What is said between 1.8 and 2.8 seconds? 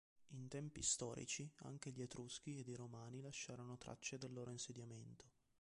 gli etruschi ed i